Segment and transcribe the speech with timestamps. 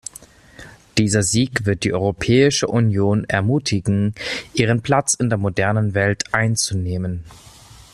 [0.97, 4.15] Dieser Sieg wird die Europäische Union ermutigen,
[4.55, 7.23] ihren Platz in der modernen Welt einzunehmen.